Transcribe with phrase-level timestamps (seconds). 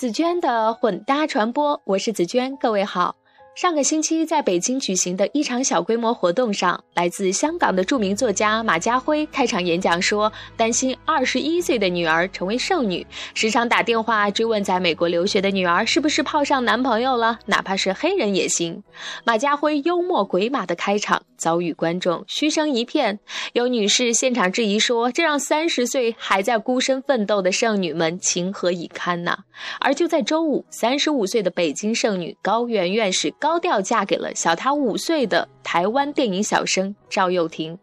[0.00, 3.16] 紫娟的混搭传播，我是紫娟，各位好。
[3.54, 18.82] 上个星期在北京举行的一场小规模活动上，来自香港的著名作家马家辉开场演讲说，担心二十一岁的女儿成为剩女，时常打电话追问在美国留学的女儿是不是泡上男朋友了，哪怕是黑人也行。
[19.24, 23.18] 马家辉幽默鬼马的开场遭遇观众嘘声一片，
[23.52, 29.36] 有女士现场质疑说，这让三十岁还在孤身奋斗的剩女们情何以堪呐？
[29.80, 33.50] 而就在周五，三十五岁的北京剩女高圆圆是高。
[33.50, 37.76] 高调嫁给了小她五岁的台湾电影小生赵又廷。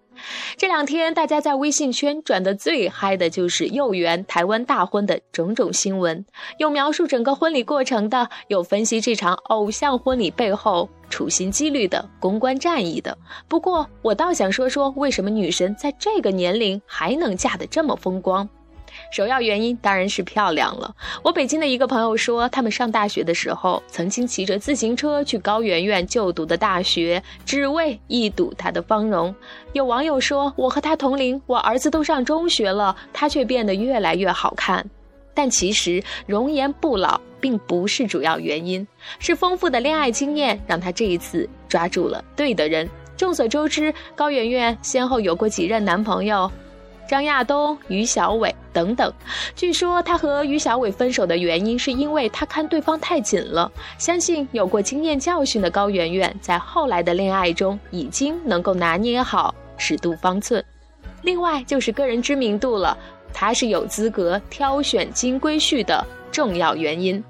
[0.57, 6.25] 这两天，大家在微信圈转的最嗨的就是幼园台湾大婚的种种新闻，
[6.57, 13.17] 有描述整个婚礼过程的，有分析这场偶像婚礼背后处心积虑的公关战役的。
[13.47, 18.47] 不过，我倒想说说，为什么女神在这个年龄还能嫁得这么风光？
[19.11, 20.93] 首要原因当然是漂亮了。
[21.23, 29.33] 我北京的一个朋友说，他们上大学的时候，曾经骑着自行车去高圆圆就读的大学，只为一睹她的芳容。
[29.73, 34.85] 有网友说，我和她同龄，我儿子都上中学了，她却变得越来越好看。
[35.33, 38.85] 但其实容颜不老并不是主要原因，
[39.19, 42.89] 是丰富的恋爱经验让她这一次抓住了对的人。
[43.15, 46.51] 众所周知，高圆圆先后有过几任男朋友。
[47.07, 49.11] 张亚东、于小伟等等，
[49.55, 53.71] 据说他和于小伟分手的原因是因为他看对方太紧了。
[53.97, 60.63] 相信有过经验教训的高圆圆，在后来的恋爱中已经能够拿捏好尺度方寸。
[61.23, 62.97] 另外就是个人知名度了，
[63.33, 67.23] 他是有资格挑选金龟婿的重要原因。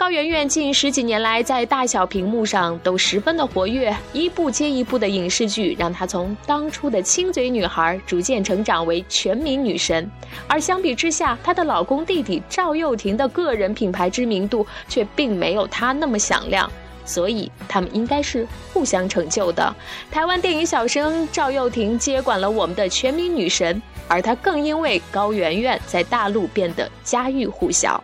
[0.00, 10.10] 高圆圆近十几年来在大小屏幕上都十分的活跃，一部接一部的影视剧让她从当初的亲嘴女孩逐渐成长为全民女神。
[10.48, 16.72] 而相比之下，她的老公弟弟赵又廷的个人品牌知名度却并没有她那么响亮，
[17.04, 19.76] 所以他们应该是互相成就的。
[20.10, 28.02] 台湾电影小生赵又廷接管了我们的全民女神，而他更因为高圆圆在大陆变得家喻户晓。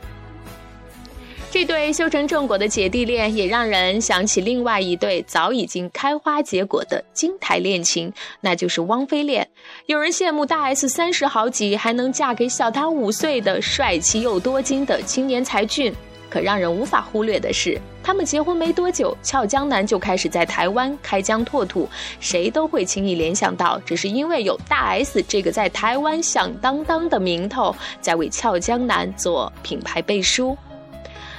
[1.56, 8.12] 这对修成正果的姐弟恋，也让人想起另外一对早已经开花结果的金台恋情，
[8.42, 9.48] 那就是汪菲恋。
[9.86, 15.94] 有人羡慕大 S 三十好几还能嫁给小她五岁的帅气又多金的青年才俊，
[16.28, 21.88] 可让人无法忽略的是，他们结婚没多久，俏江南就开始在台湾开疆拓土，
[22.20, 30.54] 谁都会轻易联想到，只是因为有大 S 这个在台湾响当当的名头，在为俏江南做品牌背书。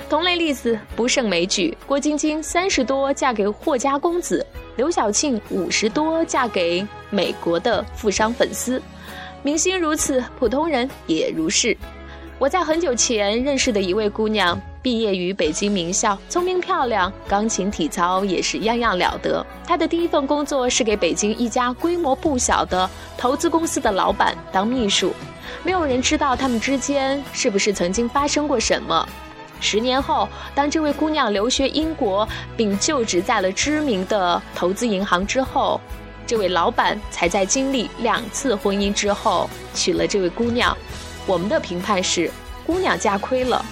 [0.09, 4.45] 同类例子不胜枚举，郭晶晶三十多嫁给霍家公子，
[4.77, 8.81] 刘晓庆五十多嫁给美国的富商粉丝，
[9.43, 11.75] 明星如此，普通人也如是。
[12.39, 19.45] 我在很久前认识的一位姑娘，毕业于北京名校，聪明漂亮，钢琴体操也是样样了得。
[19.65, 25.11] 她的第一份工作是给北京一家规模不小的投资公司的老板当秘书，
[25.63, 29.05] 没有人知道他们之间是不是曾经发生过什么。
[29.59, 35.81] 十年后，当这位姑娘留学英国并就职在了知名的投资银行之后，
[36.25, 40.77] 这位老板才在经历两次婚姻之后娶了这位姑娘。
[41.25, 42.31] 我们的评判是，
[42.65, 43.65] 姑娘嫁亏了。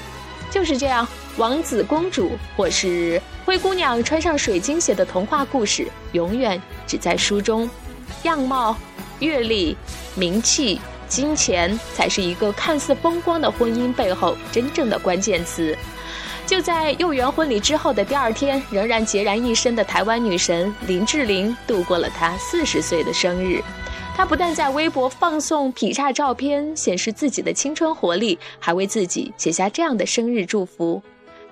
[0.50, 1.07] 就是这样，
[1.38, 7.69] 王子公主或是灰姑娘穿上水晶鞋的童话故事，永远只在书中。
[8.23, 8.75] 样貌、
[9.19, 9.75] 阅历、
[10.16, 10.79] 名气。
[11.15, 15.73] 金钱才是一个看似风光的婚姻背后真正的关键词。
[16.45, 23.63] 就在幼园婚礼之后的第二天，仍然孑然一身的台湾女神林志玲度过了她四十岁的生日。
[24.13, 31.01] 她不但在微博放送劈叉照片，显示自己的青春活力，还为自己写下这样的生日祝福：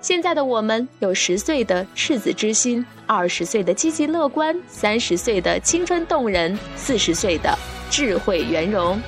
[0.02, 7.58] 现在的我们有十岁的赤子之心，二十岁的积极乐观，三十岁的青春动人，四十岁的
[7.90, 9.00] 智慧圆融。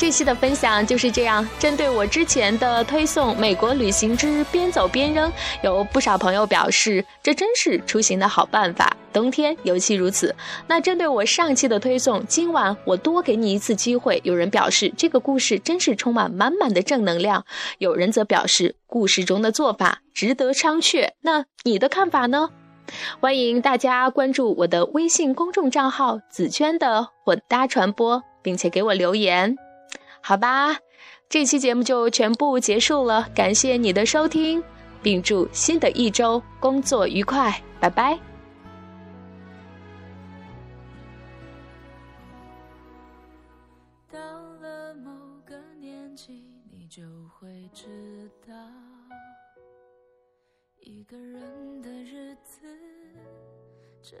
[0.00, 1.46] 这期的分享就是这样。
[1.58, 5.30] 针对我之前的推送《美国旅行之边走边扔》，
[5.62, 10.34] 有不少朋友表示，这真是出行的好办法，冬天尤其如此。
[10.66, 14.18] 那针对我上期的推送，今晚我多给你一次机会。
[14.24, 17.42] 有人表示，这个故事真是充满满满的正能量；
[17.76, 21.10] 有人则表示，故事中的做法值得商榷。
[21.20, 22.48] 那你的看法呢？
[23.20, 29.54] 欢迎大家关注我的微信公众账号“紫娟的混搭传播”，并且给我留言。
[30.22, 30.78] 好吧，
[31.28, 34.62] 这期节目就全部结束了，感谢你的收听，
[35.02, 38.18] 并祝新的一周工作愉快，拜拜。
[44.12, 44.18] 到
[44.60, 45.10] 了某
[45.44, 48.54] 个年纪，你就会知道，
[50.80, 52.60] 一个人的日子
[54.02, 54.20] 真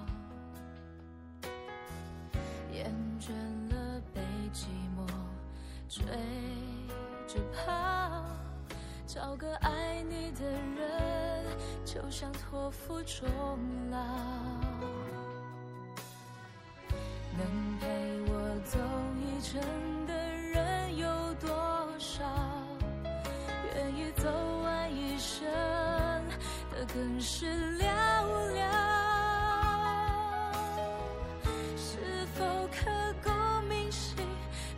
[7.31, 8.25] 只怕，
[9.07, 11.45] 找个爱你的人，
[11.85, 13.25] 就像托付终
[13.89, 13.97] 老。
[17.37, 17.87] 能陪
[18.27, 18.33] 我
[18.65, 18.77] 走
[19.15, 19.61] 一程
[20.05, 21.47] 的人有多
[21.97, 22.21] 少？
[23.75, 24.29] 愿意走
[24.63, 25.49] 完一生
[26.69, 27.45] 的更是
[27.79, 27.85] 寥
[28.57, 28.59] 寥。
[31.77, 32.91] 是否刻
[33.23, 33.29] 骨
[33.69, 34.17] 铭心，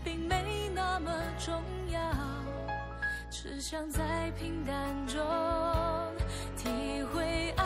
[0.03, 1.82] 并没那么重要
[3.43, 5.19] 只想在平淡中
[6.55, 7.62] 体会爱。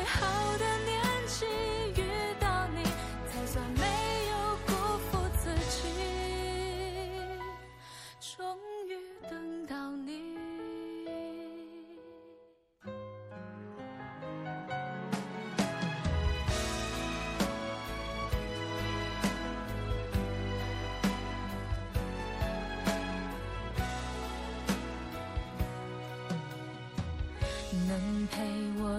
[0.00, 0.99] 最好的年。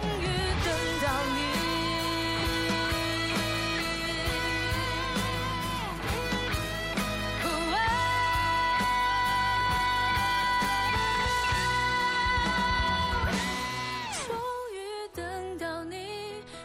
[0.00, 0.26] 终于
[0.64, 0.68] 等
[1.02, 1.40] 到你
[14.26, 14.28] 终
[14.72, 14.76] 于
[15.14, 15.96] 等到你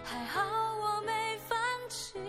[0.04, 0.42] 还好
[0.80, 1.12] 我没
[1.48, 1.58] 放
[1.89, 2.20] 弃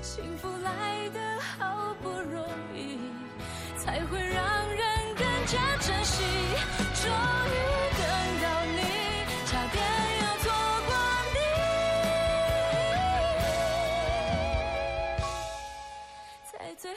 [0.00, 2.98] 幸福来得好不容易
[3.76, 4.51] 才会让